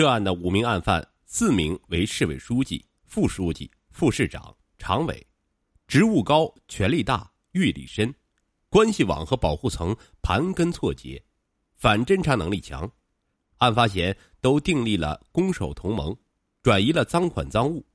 [0.00, 5.26] 涉案的五名案犯，四名为市委书记、副书记、副市长、常委，
[5.86, 8.14] 职务高、权力大、阅历深，
[8.70, 11.22] 关系网和保护层盘根错节，
[11.76, 12.90] 反侦查能力强。
[13.58, 16.16] 案发前都订立了攻守同盟，
[16.62, 17.86] 转移了赃款赃物。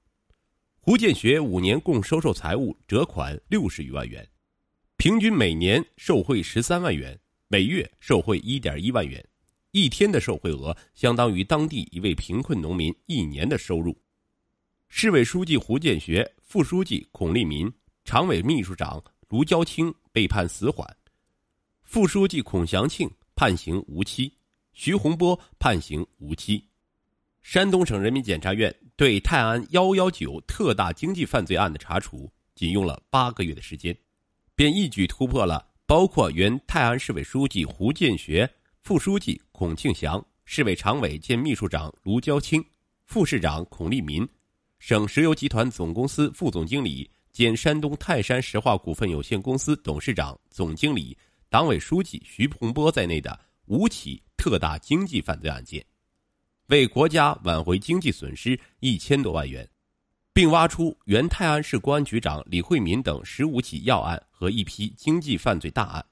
[0.80, 4.30] 胡建学五年共收受财物折款六十余万元，
[4.96, 9.28] 平均每年受贿十三万元，每月受贿一点一万元，
[9.76, 13.94] 一天的受贿额相当于当地一位贫困农民一年的收入。
[14.88, 17.70] 市委书记胡建学、副书记孔立民、
[18.06, 20.88] 常委秘书长卢娇清被判死缓，
[21.84, 24.32] 副书记孔祥庆判刑无期，
[24.72, 26.66] 徐洪波判刑无期。
[27.42, 28.74] 山东省人民检察院。
[28.96, 33.94] 对泰安幺幺九特大经济犯罪案的查处，仅用了八个月的时间，
[34.56, 38.50] 便一举突破了包括原泰安市委书记胡建学、
[38.86, 42.64] 副书记孔庆祥、市委常委兼秘书长卢娇清、
[43.08, 44.24] 副市长孔立民、
[44.78, 51.18] 省石油集团总公司副总经理兼山东泰山石化股份有限公司董事长、总经理、
[51.50, 55.84] 党委书记徐洪波在内的五起特大经济犯罪案件。
[56.68, 59.68] 为国家挽回经济损失一千多万元，
[60.32, 66.06] 并挖出原泰安市公安局长李惠民等十五起要案和一批经济犯罪大案。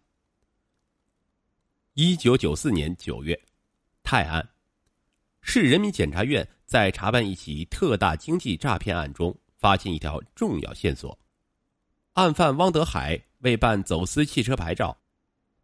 [1.96, 3.40] 一九九四年九月，
[4.02, 4.44] 泰安
[5.44, 11.16] 市人民检察院在查办一起特大经济诈骗案中，发现一条重要线索：
[12.14, 14.98] 案犯汪德海为办走私汽车牌照，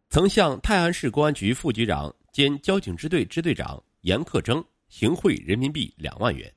[0.08, 4.64] 曾向泰安市公安局副局长兼交警支队支队长严克征。
[4.88, 6.52] 行贿人民币两万元。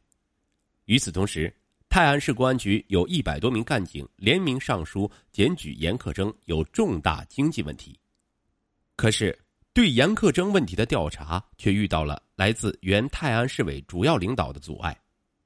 [0.85, 1.55] 与此同时，
[1.87, 7.99] 泰安市公安局有一百多名干警联名上书检举严克征有重大经济问题。
[8.95, 9.37] 可是，
[9.73, 14.95] 对严克征问题的调查却遇到了来自原泰安市委主要领导的阻碍。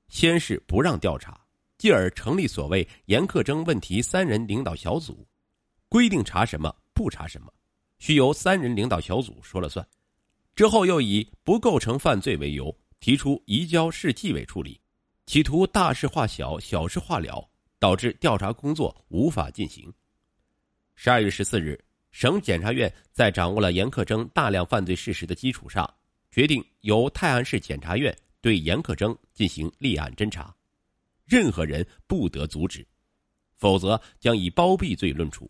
[0.09, 1.39] 先是不让调查，
[1.77, 5.25] 继而成立所谓严克征问题三人领导小组，
[5.87, 7.51] 规定查什么不查什么，
[7.99, 9.85] 需由三人领导小组说了算。
[10.55, 14.79] 之后又以不构成犯罪为由，提出移交市纪委处理，
[15.25, 17.49] 企图大事化小，小事化了，
[17.79, 19.93] 导致调查工作无法进行。
[20.95, 21.79] 十二月十四日，
[22.17, 25.87] 省检察院在掌握了严克征大量犯罪事实的基础上，
[26.31, 28.11] 决定由泰安市检察院
[28.41, 30.51] 对严克征进行立案侦查，
[31.27, 32.83] 任何人不得阻止，
[33.55, 35.47] 否则将以包庇罪论处。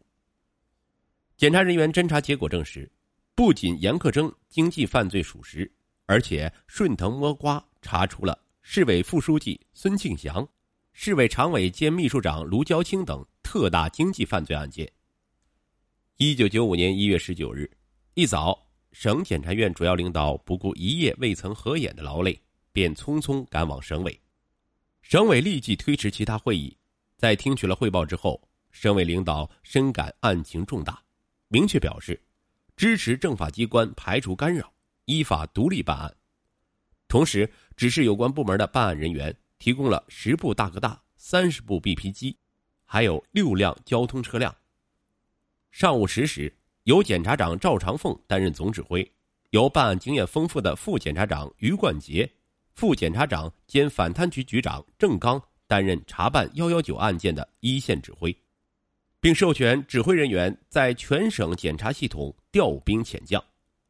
[1.37, 2.91] 检察人员侦查结果证实。
[3.33, 5.71] 不仅严克征经济犯罪属实，
[6.05, 10.45] 而且顺藤摸瓜查出了市委副书记孙庆祥、
[10.91, 14.91] 市委常委兼秘书长卢娇清等特大经济犯罪案件。
[16.19, 17.69] 一九九五年一月十九日
[18.15, 22.41] 一早，省检察院主要领导不顾一夜未曾合眼的劳累，
[22.71, 24.19] 便匆匆赶往省委。
[25.03, 26.75] 省委立即推迟其他会议，
[27.17, 28.41] 在听取了汇报之后，
[28.71, 30.99] 省委领导深感案情重大，
[31.49, 32.19] 明确表示。
[32.75, 34.73] 支持政法机关排除干扰，
[35.05, 36.15] 依法独立办案，
[37.07, 42.35] 同时指示有关部门的办案人员提供了十部大哥大、三十部 BP 机，
[42.85, 44.55] 还有六辆交通车辆。
[45.77, 46.51] 上午十时，
[46.85, 49.07] 由检察长赵长凤担任总指挥，
[49.51, 52.27] 由办案经验丰富的副检察长于冠杰、
[52.73, 58.35] 副检察长兼反贪局局长郑刚担任查办幺幺九案件的一线指挥。
[59.19, 63.39] 并授权指挥人员在全省检察系统调兵遣将，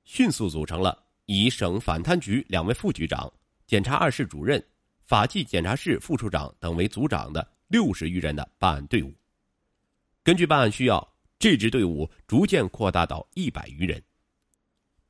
[0.04, 3.32] 迅速组成了以省反贪局两位副局长、
[3.66, 4.62] 检察二室主任、
[5.06, 9.14] 法纪检察室副处长等为组长的六十余人的办案队伍。
[10.22, 14.02] 根据办案需要，这支队伍逐渐扩大到一百余人。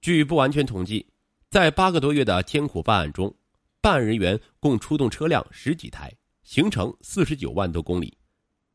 [0.01, 1.05] 据不完全统计，
[1.49, 3.33] 在八个多月的艰苦办案中，
[3.81, 8.15] 办案人员共出动车辆十几台，行程四十九万多公里。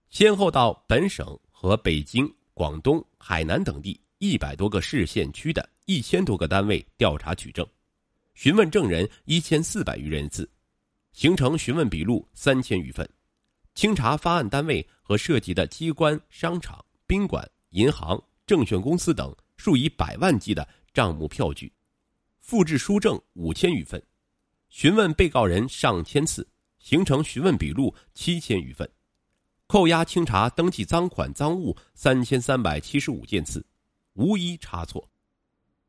[0.08, 7.66] 先后到本省和北京、广东、海南等地一百多个市县区的一千多个单位调查取证，
[8.34, 10.48] 询问证人一千四百余人次，
[11.12, 13.08] 形成询问笔录三千余份，
[13.74, 21.70] 清查发案单位和涉及的机关、商场、宾馆、银行、证券公司等数以百万计的账目票据，
[22.40, 24.02] 复制书证五千余份，
[24.70, 26.48] 询问被告人上千次，
[26.78, 28.90] 形成询问笔录七千余份。
[29.66, 33.62] 扣押清查登记赃款赃物三千三百七十五件次，
[34.14, 35.06] 无一差错；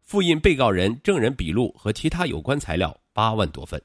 [0.02, 3.82] 复印被告人证人笔录和其他有关材料八万多份。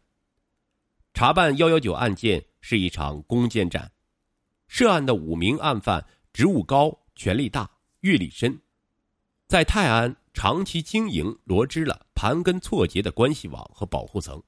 [1.14, 3.93] 查办幺幺九案件是一场攻坚战，
[4.67, 7.69] 涉案的五名案犯职务高、权力大、
[8.03, 8.56] 阅历深，
[9.49, 14.41] 在泰安长期经营罗织了盘根错节的关系网和保护层，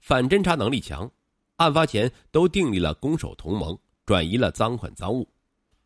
[0.00, 1.08] 反侦查能力强，
[1.56, 5.28] 案发前都订立了攻守同盟，转移了赃款赃物，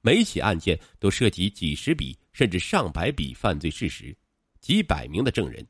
[0.00, 4.16] 每起案件都涉及几十笔甚至上百笔犯罪事实，
[4.60, 5.66] 几百名的证人，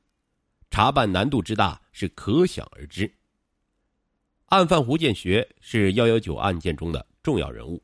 [0.70, 3.10] 查办难度之大是可想而知。
[4.48, 7.82] 案犯胡建学是幺幺九案件中的重要人物，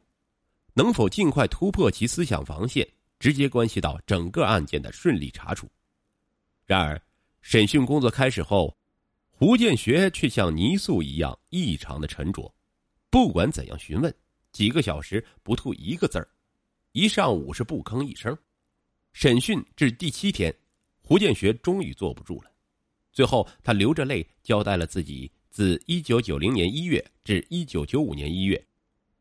[0.75, 2.87] 能否尽快突破其思想防线，
[3.19, 5.69] 直接关系到整个案件的顺利查处。
[6.65, 7.01] 然而，
[7.41, 8.75] 审讯工作开始后，
[9.31, 12.53] 胡建学却像泥塑一样异常的沉着，
[13.11, 14.15] 不管怎样询问，
[14.53, 16.29] 几个小时不吐一个字儿，
[16.93, 18.37] 一上午是不吭一声。
[19.13, 20.55] 审讯至第七天，
[21.03, 22.51] 胡建学终于坐不住了，
[23.13, 28.67] 最后他流着泪交代了自己自一九九零年一月至一九九五年一月，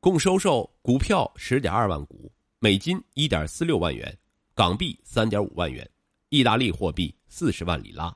[0.02, 4.18] 共收受股票十点二万股，美金一点四六万元，
[4.56, 5.88] 港币三点五万元。
[6.30, 8.12] 意大利货币四十万里拉，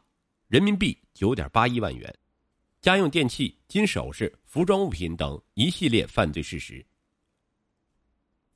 [0.48, 2.12] 人民币九点八一万元，
[2.82, 6.84] 家用电器、金首饰、服装物品等一系列犯罪事实。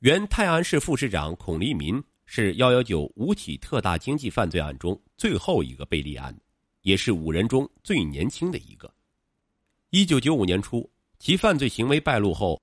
[0.00, 6.36] 原泰安市副市长孔立民是幺幺九五起特大经济犯罪案中最后一个被立案，
[6.80, 8.92] 也是五人中最年轻的一个。
[9.90, 10.90] 一九九五年初，
[11.20, 12.60] 其犯罪行为败露后，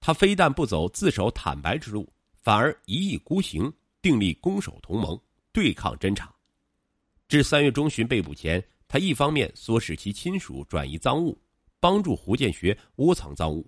[0.00, 2.10] 他非但不走自首坦白之路，
[2.40, 5.20] 反而一意孤行，订立攻守同盟，
[5.52, 6.34] 对抗侦查。
[7.28, 11.38] 至三月中旬被捕前，他一方面唆使其亲属转移赃物，
[11.78, 13.62] 帮助胡建学窝藏赃物；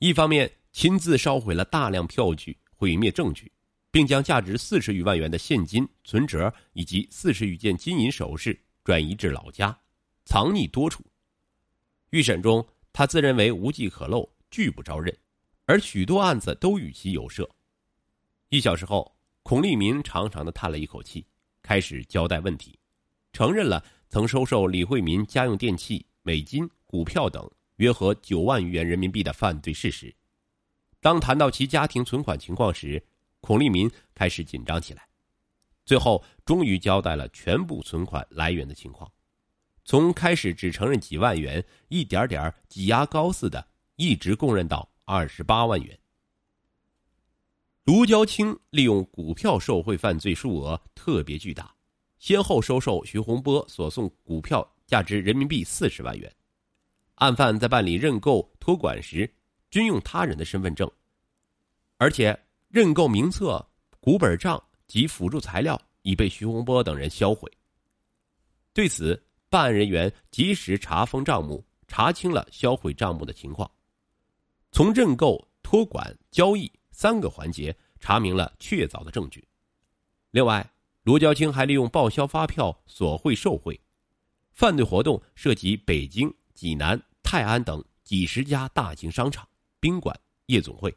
[0.00, 3.50] 一方面亲自烧毁了大量票据，毁灭证据，
[3.90, 9.74] 并将价值四十余万元的现金、存折以及四十余件金银首饰转移至老家，
[10.24, 11.02] 藏匿多处。
[12.10, 15.16] 预审中，他自认为无迹可漏，拒不招认，
[15.66, 17.48] 而许多案子都与其有涉。
[18.48, 21.26] 一小时后，孔立民长长的叹了一口气。
[21.62, 22.78] 开始交代问题，
[23.32, 30.14] 承认了曾收受李惠民家用电器、美金、股票等约合九万余元人民币的犯罪事实。
[31.00, 33.02] 当谈到其家庭存款情况时，
[33.40, 35.08] 孔立民开始紧张起来。
[35.86, 39.10] 最后，终于交代了全部存款来源的情况，
[39.86, 45.98] 从开始只承认几万元，一点点挤牙膏似的，一直供认到二十八万元。
[47.84, 51.74] 卢娇清利用股票受贿犯罪数额特别巨大，
[52.18, 56.34] 先后收受徐洪波所送股票价值人民币四十万元。
[57.16, 59.30] 案犯在办理认购托管时，
[59.70, 60.90] 均用他人的身份证，
[61.98, 62.36] 而且
[62.68, 63.64] 认购名册、
[64.00, 67.50] 股本账及辅助材料已被徐洪波等人销毁。
[68.72, 73.70] 对此，办案人员及时查封账目，查清了销毁账目的情况，
[74.74, 76.70] 从认购、托管、交易。
[76.90, 79.46] 三个环节查明了确凿的证据。
[80.30, 80.72] 另外，
[81.02, 83.80] 罗娇清还利用报销发票索贿受贿，
[84.52, 89.48] 犯罪活动涉及北京、济南、泰安等几十家大型商场、
[89.80, 90.94] 宾馆、夜总会。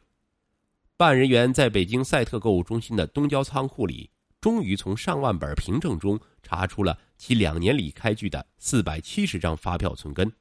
[0.96, 4.08] 办案人员在北京赛特购物中心的东郊仓库里，
[4.40, 10.32] 终于从上万本凭证中查出了其两年里开具的四百七十张发票存根，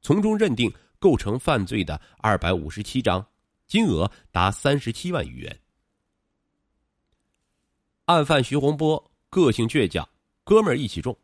[0.00, 0.72] 从中认定
[1.06, 3.24] 构成犯罪的二百五十七张。
[3.68, 5.60] 金额达三十七万余元。
[8.06, 10.08] 案犯徐洪波个性倔强，
[10.42, 11.16] 哥们儿义气重，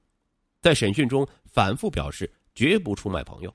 [0.60, 3.52] 在审讯中反复表示绝不出卖朋友。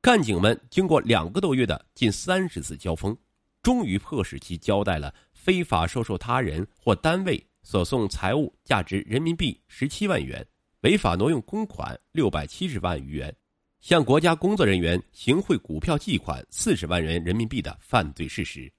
[0.00, 3.16] 干警们经过两个多月的近三十次交锋，
[3.62, 10.44] 终于迫使其交代了非法收受他人或单位所送财物价值人民币十七万元，
[10.80, 13.36] 违法挪用公款六百七十万余元。
[13.80, 18.70] 向国家工作人员行贿股票计款四十万元人民币的犯罪事实。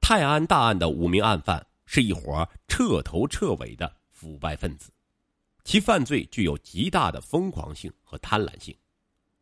[0.00, 4.92] 泰安大案的五名案犯是一伙彻头彻尾的腐败分子，
[5.64, 8.76] 其犯罪具有极大的疯狂性和贪婪性，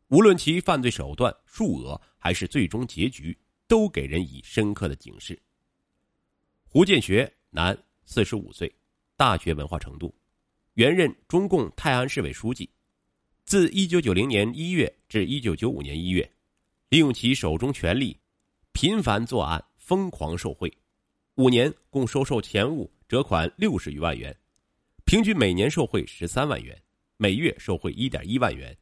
[0.09, 3.37] 无论其犯罪手段、数额还是最终结局，
[3.67, 5.41] 都给人以深刻的警示。
[6.69, 8.73] 胡建学，男，四十五岁，
[9.17, 10.15] 大学文化程度，
[10.75, 12.69] 原任中共泰安市委书记。
[13.47, 16.29] 自一九九零年一月至一九九五年一月，
[16.89, 18.19] 利用其手中权力，
[18.73, 20.69] 频繁作案，疯狂受贿，
[21.37, 24.37] 五年共收受钱物折款六十余万元，
[25.05, 26.77] 平均每年受贿十三万元，
[27.19, 28.77] 每月受贿一点一万元，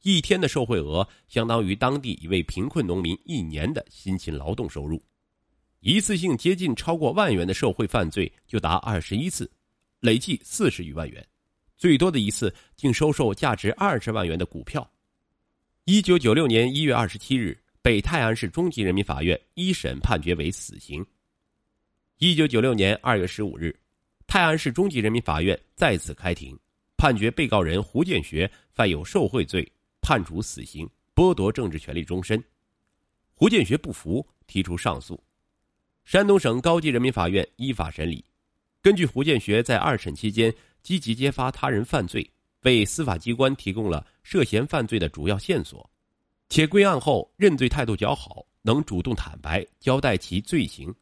[0.00, 5.04] 一天的受贿额相当于当地一位贫困农民一年的辛勤劳动收入，
[5.80, 9.52] 一次性接近超过万元的受贿犯罪就达二十一次，
[10.00, 11.28] 累计四十余万元。
[11.78, 14.88] 最多的一次竟收受价值二十万元的股票。
[15.84, 21.06] 一九九六年一月二十七日，被泰安市中级人民法院一审判决为死刑。
[22.18, 23.74] 一九九六年二月十五日，
[24.26, 26.58] 泰安市中级人民法院再次开庭，
[26.96, 29.66] 判决被告人胡建学犯有受贿罪，
[30.02, 32.42] 判处死刑，剥夺政治权利终身。
[33.34, 35.18] 胡建学不服，提出上诉。
[36.04, 38.24] 山东省高级人民法院依法审理。
[38.80, 42.28] 根据胡建学在二审期间积极揭发他人犯罪，
[42.62, 45.88] 为司法机关提供了涉嫌犯罪的主要线索，
[46.48, 50.94] 且归案后认罪态度较好，能主动坦白交代其罪行，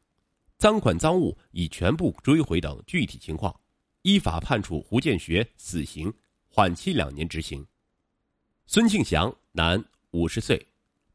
[0.59, 3.55] 赃款赃物已全部追回等具体情况，
[4.03, 6.13] 依法判处胡建学死刑，
[6.49, 7.65] 缓期两年执行。
[8.67, 10.67] 孙庆祥，男，五十岁，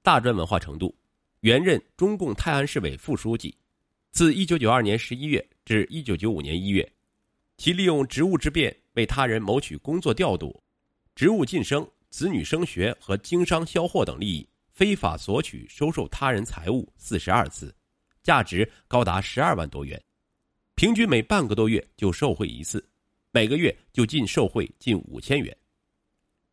[0.04, 0.96] 大专文化程度，
[1.42, 3.54] 原任中共泰安市委副书记，
[4.12, 5.46] 自一九九二年十一月。
[5.64, 6.92] 至一九九五年一月，
[7.56, 10.62] 其利用职务之便为他人谋取工作调度、
[11.16, 17.74] 职务晋升、子女升学和经商销货等利益，非法索取、收受他人财物四十二次，
[18.22, 20.02] 价值高达十二万多元，
[20.76, 22.86] 平均每半个多月就受贿一次，
[23.32, 25.56] 每个月就净受贿近五千元。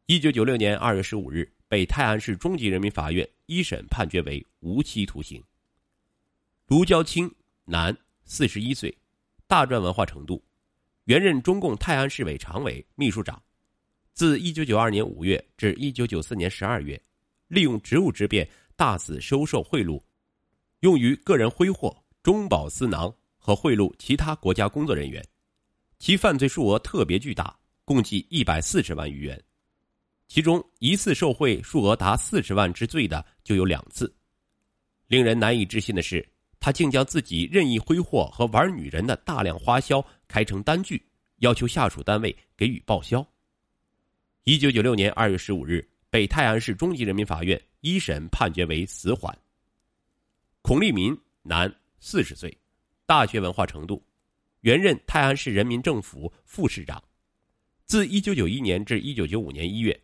[0.07, 5.43] 一九九六年二月十五日，被泰安市中级人民法院一审判决为无期徒刑。
[6.67, 7.35] 卢娇清，
[7.69, 7.95] 男，
[8.25, 8.93] 四十一岁。
[9.47, 10.45] 大专文化程度，
[11.05, 13.43] 原任中共泰安市委常委、秘书长，
[14.13, 17.01] 自一九九二年五月至一九九四年十二月，
[17.47, 18.47] 利用职务之便
[18.77, 20.03] 大肆收受贿赂，
[20.81, 25.27] 用于个人挥霍、中饱私囊和贿赂其他国家工作人员，
[25.99, 29.43] 其犯罪数额特别巨大，共计一百四十万余元，
[30.27, 34.15] 其中一次受贿数额达四十万之最的就有两次。
[35.07, 36.27] 令人难以置信的是。
[36.61, 41.03] 他竟将自己任意挥霍和玩女人的大量花销开成单据，
[41.37, 43.27] 要求下属单位给予报销。
[44.45, 49.37] 一九九六年二月十五日，被泰安市中级人民法院一审判决为死缓。
[50.63, 52.57] 孔立民，男，四十岁，
[53.07, 54.05] 大学文化程度，
[54.61, 57.03] 原任泰安市人民政府副市长，
[57.85, 59.99] 自一九九一年至一九九五年一月，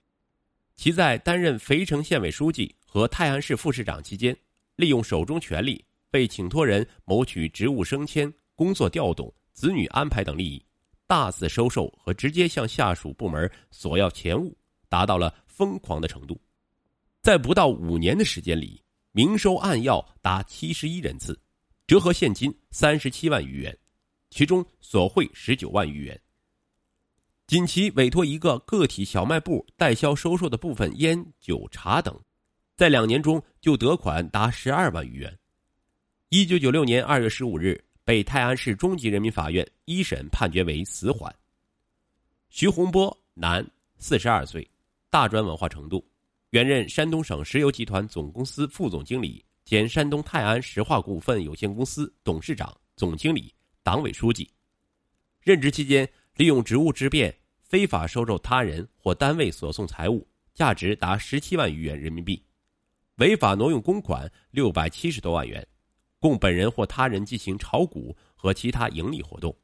[0.77, 4.37] 其在担任肥城县委书记和泰安市副市长期间，
[4.77, 5.85] 利用手中权力。
[6.15, 10.65] 被请托人谋取职务升迁、工作调动、子女安排等利益，
[11.09, 14.57] 大肆收受和直接向下属部门索要钱物，
[14.89, 16.41] 达到了疯狂的程度。
[17.21, 18.81] 在不到五年的时间里，
[19.11, 21.37] 明收暗要达七十一人次，
[21.85, 23.77] 折合现金三十七万余元，
[24.31, 26.21] 其中索贿十九万余元。
[27.49, 32.17] 仅其委托一个个体小卖部代销收受的部分烟酒茶等，
[32.77, 35.37] 在两年中就得款达十二万余元。
[36.31, 41.33] 一九九六年二月十五日，被泰安市中级人民法院一审判决为死缓。
[42.49, 43.65] 徐洪波，男，
[43.99, 44.69] 四十二岁，
[45.11, 46.05] 大专文化程度，
[46.51, 54.51] 原任山东省石油集团总公司副总经理兼山东泰安石化股份有限公司董事长、总经理、党委书记。
[55.41, 62.43] 任职期间，利用职务之便，非法收受他人或单位所送财物，价值达十七万余元人民币，
[63.17, 65.65] 违法挪用公款六百七十多万元。
[66.25, 69.55] 供本人或他人进行炒股和其他盈利活动，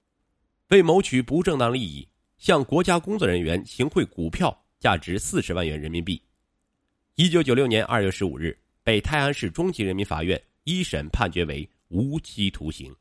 [0.69, 6.23] 为谋取不正当利益，向国家工作人员行贿股票价值四十万元人民币。
[7.15, 12.95] 一九九六年二月十五日，被泰安市中级人民法院一审判决为无期徒刑。